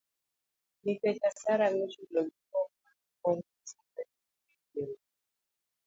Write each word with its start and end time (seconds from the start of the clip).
Nikech 0.83 1.19
osara 1.29 1.65
michulo 1.75 2.21
gi 2.31 2.39
wuok 2.51 2.69
mana 2.81 3.09
kuom 3.19 3.37
pesa 3.47 3.79
ma 3.93 3.95
jo 3.95 4.01
limbe 4.13 4.61
kelo. 4.71 4.95